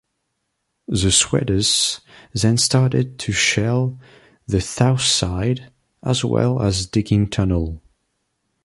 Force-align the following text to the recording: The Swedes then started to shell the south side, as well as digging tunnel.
The 0.87 1.11
Swedes 1.11 2.01
then 2.33 2.57
started 2.57 3.19
to 3.19 3.31
shell 3.31 3.99
the 4.47 4.59
south 4.59 5.01
side, 5.03 5.71
as 6.01 6.25
well 6.25 6.59
as 6.59 6.87
digging 6.87 7.29
tunnel. 7.29 7.83